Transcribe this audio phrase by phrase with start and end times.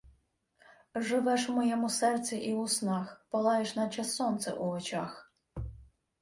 [0.95, 5.33] Живеш в моєму серці і у снах, Палаєш наче Сонце у очах.